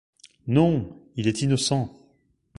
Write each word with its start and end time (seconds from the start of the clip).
Non!… 0.47 0.97
il 1.15 1.27
est 1.27 1.41
innocent!… 1.43 1.95